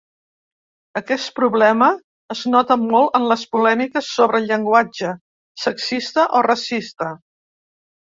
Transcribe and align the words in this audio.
Aquest 1.01 1.29
problema 1.39 1.89
es 2.37 2.41
nota 2.55 2.79
molt 2.87 3.21
en 3.21 3.29
les 3.33 3.45
polèmiques 3.59 4.11
sobre 4.17 4.43
el 4.43 4.51
llenguatge 4.55 5.15
sexista 5.69 6.29
o 6.41 6.47
racista. 6.53 7.17